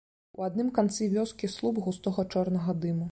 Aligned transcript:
У 0.37 0.45
адным 0.45 0.71
канцы 0.77 1.09
вёскі 1.15 1.51
слуп 1.57 1.83
густога 1.89 2.27
чорнага 2.37 2.79
дыму. 2.87 3.07